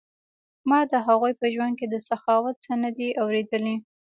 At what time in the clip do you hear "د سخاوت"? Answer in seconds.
1.89-2.55